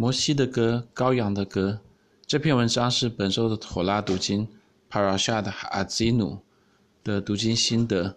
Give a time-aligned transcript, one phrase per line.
[0.00, 1.82] 摩西的歌，羔羊的歌。
[2.26, 4.48] 这篇文章是本周的妥拉读经
[4.90, 6.38] Parashat Azinu
[7.04, 8.16] 的读经心得。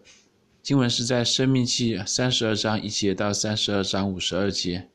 [0.62, 4.88] 经文是在生命记三十二章一节到三十二章五十二节。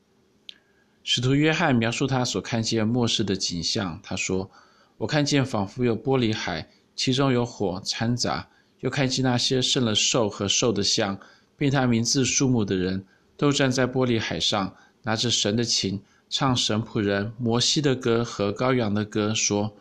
[1.03, 3.99] 使徒约翰描述他所看见末世的景象。
[4.01, 4.49] 他说
[4.97, 8.49] ：“我看见仿佛有玻璃海，其中有火掺杂，
[8.79, 11.19] 又看见那些胜了兽和兽的像，
[11.55, 13.05] 并他名字数目的人，
[13.37, 19.75] 都站在玻璃海上，拿着神的琴。”唱神仆人摩西的歌和羔羊的歌，说：“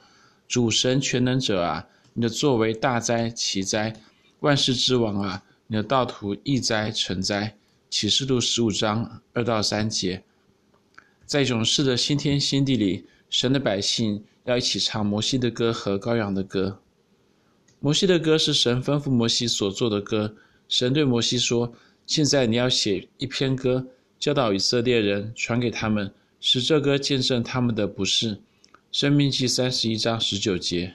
[0.48, 3.95] 主神全能者啊，你的作为大哉奇哉，
[4.40, 7.54] 万世之王啊，你的道途义哉诚哉。”
[7.90, 10.23] 启示录十五章二到三节，
[11.24, 16.82] 在勇士的新天新地里，神的百姓要一起唱摩西的歌和羔羊的歌。
[17.80, 20.34] 摩西的歌是神吩咐摩西所做的歌。
[20.68, 21.73] 神对摩西说
[22.06, 23.87] ：“现在你要写一篇歌，
[24.18, 28.41] 教导以色列人，传给他们。”使这歌见证他们的不是，
[28.92, 30.95] 生命记三十一章十九节。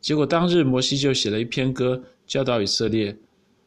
[0.00, 3.16] 结果当日摩西就写了一篇歌，教导以色列。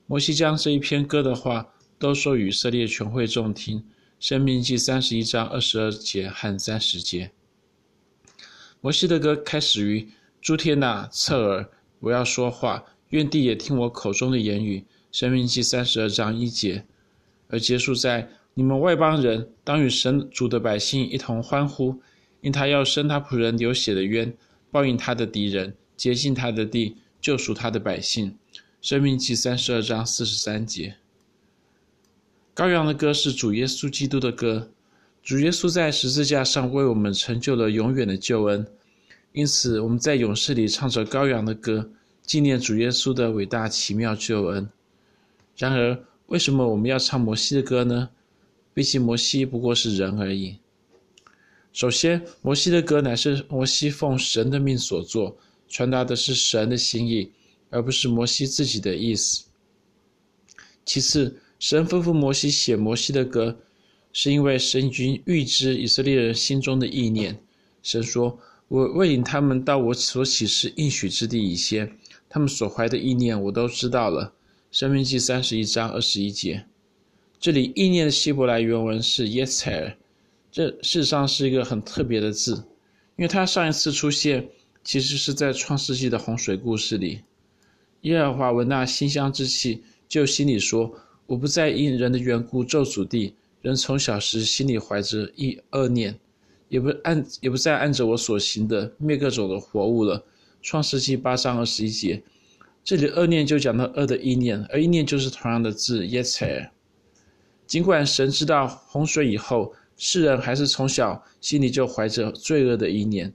[0.06, 3.84] 摩西将这一篇歌的话都说与以色列全会众听。
[4.20, 7.32] 生命记三十一章二十二节和三十节。
[8.80, 10.08] 摩西的歌开始于
[10.42, 14.86] 诸天哪，侧耳，我要说话，愿地也听我口中的言语。
[15.12, 16.86] 生命记三十二章一节，
[17.48, 18.30] 而结束在。
[18.56, 22.00] 你们外邦人当与神主的百姓一同欢呼，
[22.42, 24.32] 因他要伸他仆人流血的冤，
[24.70, 28.38] 报应他的敌人，洁净他的地，救赎他的百姓。
[28.80, 30.96] 生命记三十二章四十三节。
[32.56, 34.70] 羔羊的歌是主耶稣基督的歌，
[35.24, 38.68] 主耶稣在十字架上为我们成就了永远的救恩，
[39.32, 41.90] 因此我们在勇士里唱着羔羊的歌，
[42.22, 44.70] 纪念主耶稣的伟大奇妙救恩。
[45.58, 48.10] 然而，为什么我们要唱摩西的歌呢？
[48.74, 50.58] 毕竟摩西不过是人而已。
[51.72, 57.32] 首先，摩西的歌乃是摩西奉神的命所作，传达的是神的心意，
[57.70, 59.46] 而不是摩西自己的意思。
[60.86, 63.58] 其次，神吩咐摩西写摩西的歌，
[64.12, 67.40] 是因为神已经预知以色列人心中的意念。
[67.82, 71.98] 神说：“我未领他们到我所启示应许之地以前，
[72.30, 74.34] 他们所怀的意念我都知道了。”
[74.72, 76.66] 申命记三十一章二十一节。
[77.44, 79.96] 这里意念的希伯来原文是 Yetzer，
[80.50, 82.54] 这事实上是一个很特别的字，
[83.18, 84.48] 因为它上一次出现
[84.82, 87.20] 其实是在创世纪的洪水故事里。
[88.04, 90.90] 耶和华闻那馨香之气，就心里说
[91.28, 96.18] ：“我不再因人的缘故咒诅地，人从小时心里怀着一恶念，
[96.70, 100.24] 也不按也不再按着我所行的灭各种的活物了。”
[100.64, 102.24] 创世纪八章二十一节，
[102.86, 106.70] 这里恶念就讲到恶的意念，而意念就是同样的字 Yetzer。
[107.66, 113.34] 尽管神知道洪水以后，世人还是从小心里就怀着罪恶的意念，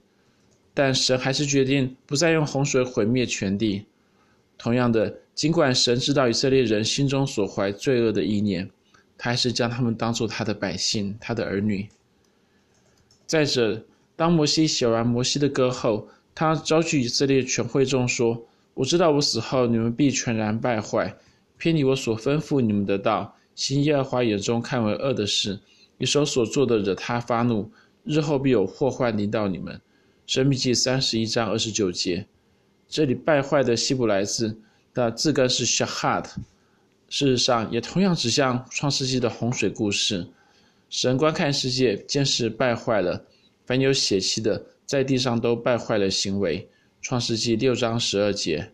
[0.73, 3.85] 但神还是决定不再用洪水毁灭全地。
[4.57, 8.69] 同样的，尽管神知道以色列人心中所怀罪恶的意念，
[9.17, 11.87] 他还是将他们当作他的百姓，他的儿女。
[13.25, 13.83] 再者，
[14.15, 21.15] 当摩西写完摩西的歌后，他召集以色列全会众说：“我知道我死后，你们必全然败坏，
[21.57, 25.59] 偏离我所吩咐你们的道。”行耶和华眼中看为恶的事，
[25.97, 27.69] 你手所做的惹他发怒，
[28.05, 29.81] 日后必有祸患临到你们。
[30.25, 32.25] 申命记三十一章二十九节，
[32.87, 34.57] 这里败坏的希伯来字
[34.93, 36.23] 的字根是 shahat，
[37.09, 40.25] 事实上也同样指向创世纪的洪水故事。
[40.89, 43.21] 神观看世界，见是败坏了，
[43.65, 46.65] 凡有血气的在地上都败坏了行为。
[47.01, 48.71] 创世纪六章十二节。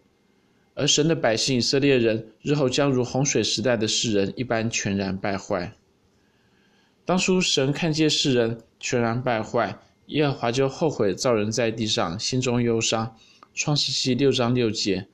[0.75, 5.73] 而神的百姓以色列人日后将如洪水时代的世人一般全然败坏。
[7.05, 13.15] 当初神看见世人全然败坏，耶和华就后悔造人在地上，心中忧伤。
[13.53, 15.07] 创世记六章六节，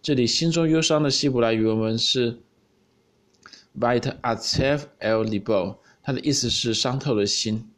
[0.00, 2.38] 这里心中忧伤的希伯来原文是
[3.78, 7.68] Vayit Atzev El Libo，它的意思是伤透了心。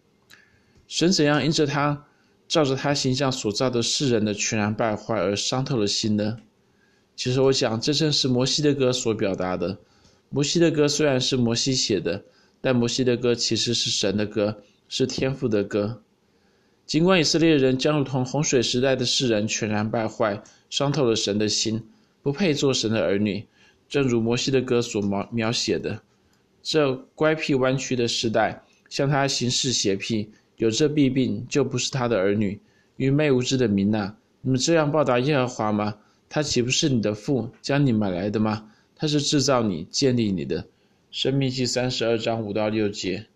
[0.86, 2.04] 神怎样因着他
[2.46, 6.38] 照着他形象所造的世人的全然败坏而伤透了心呢？
[7.16, 9.78] 其实我想，这正是摩西的歌所表达的。
[10.30, 12.24] 摩西的歌虽然是摩西写的，
[12.60, 16.02] 但摩西的歌其实是神的歌，是天父的歌。
[16.86, 21.82] 尽管以色列人将如同洪水时代的世人全然败坏，伤透了神的心，
[22.22, 23.46] 不配做神的儿女，
[23.88, 26.02] 正如摩西的歌所描描写的，
[26.62, 32.60] 这乖僻弯曲的时代，向他行事邪僻，有这弊病，就不是他的儿女。
[32.96, 35.94] 愚昧无知的民哪，你们这样报答耶和华吗？
[36.34, 38.68] 他岂不是你的父，将你买来的吗？
[38.96, 40.66] 他是制造你、建立你的。
[41.12, 43.26] 生命记三十二章五到六节。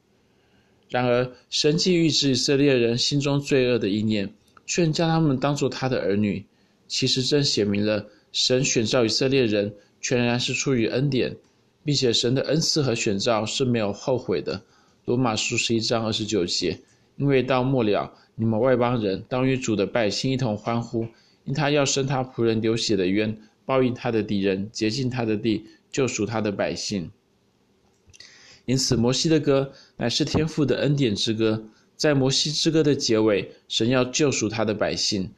[0.89, 4.35] 然而，神既预知以色列人心中罪恶的意念，
[4.67, 6.45] 却将他们当作他的儿女，
[6.89, 11.37] 其实正写明了神选召以色列人全然是出于恩典，
[11.85, 14.61] 并且神的恩赐和选召是没有后悔的。
[15.05, 16.81] 罗马书十一章二十九节，
[17.17, 21.07] 因为到末了，你们外邦人当与主的百姓一同欢呼，
[21.49, 23.35] 因他要伸他仆人流血的冤，
[23.65, 27.11] 报应他的敌人，洁净他的地，救赎他的百姓。
[28.67, 31.65] 因此，摩西的歌乃是天父的恩典之歌。
[31.97, 35.33] 在摩西之歌的结尾，神要救赎他的百姓，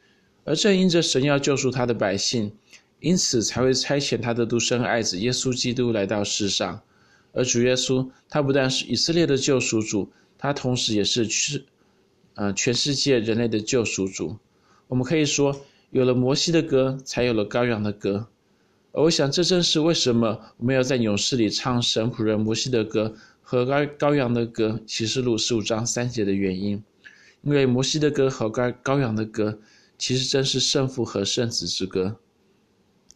[0.44, 2.52] 而正因着神要救赎他的百姓，
[2.98, 6.82] 因此才会差遣他的独生爱子耶稣基督来到世上。
[7.32, 11.62] 而主耶稣，他不但是以色列的救赎主，他同时也是全，
[12.34, 14.36] 呃，全世界人类的救赎主。
[14.88, 18.28] 我们可以说，有了摩西的歌，才有了羔羊的歌。
[18.92, 26.82] 而我想，这正是为什么我们要在勇士里唱神仆人摩西的歌和羔羔羊的歌，启示录十五章三节的原因。
[27.42, 29.58] 因为摩西的歌和羔羔羊的歌，
[29.98, 32.16] 其实正是圣父和圣子之歌。